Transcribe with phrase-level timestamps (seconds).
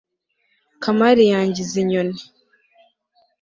[0.83, 2.21] kamari yangize inyoni